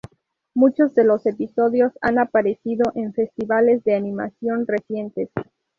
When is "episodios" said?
1.27-1.93